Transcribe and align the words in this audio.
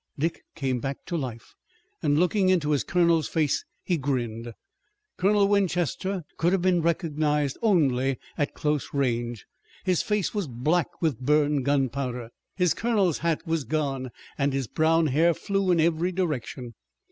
Dick 0.17 0.41
came 0.55 0.79
back 0.79 1.05
to 1.05 1.15
life, 1.15 1.53
and, 2.01 2.17
looking 2.19 2.49
into 2.49 2.71
his 2.71 2.83
colonel's 2.83 3.27
face, 3.27 3.63
he 3.83 3.99
grinned. 3.99 4.51
Colonel 5.15 5.47
Winchester 5.47 6.23
could 6.37 6.53
have 6.53 6.61
been 6.63 6.81
recognized 6.81 7.55
only 7.61 8.17
at 8.35 8.55
close 8.55 8.95
range. 8.95 9.45
His 9.85 10.01
face 10.01 10.33
was 10.33 10.47
black 10.47 10.87
with 11.03 11.19
burned 11.19 11.65
gunpowder. 11.65 12.29
His 12.55 12.73
colonel's 12.73 13.19
hat 13.19 13.45
was 13.45 13.63
gone 13.63 14.09
and 14.39 14.53
his 14.53 14.65
brown 14.65 15.05
hair 15.05 15.35
flew 15.35 15.69
in 15.69 15.79
every 15.79 16.11
direction. 16.11 16.73